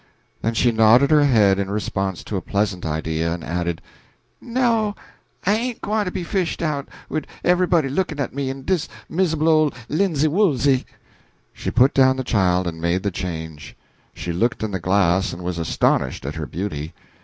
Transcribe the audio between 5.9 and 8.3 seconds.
to be fished out, wid everybody lookin'